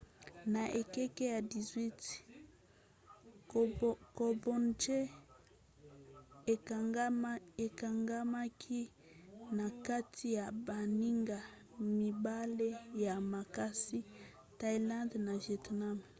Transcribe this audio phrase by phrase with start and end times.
[0.53, 2.09] na ekeke ya 18
[4.17, 4.97] cambodge
[7.73, 8.81] ekangamaki
[9.57, 11.39] na kati ya baninga
[11.95, 12.69] mibale
[13.05, 13.99] ya makasi
[14.59, 15.97] thaïlande na vietnam